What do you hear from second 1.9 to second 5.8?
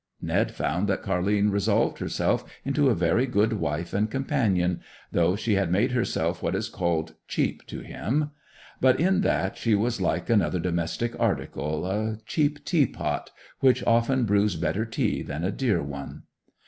herself into a very good wife and companion, though she had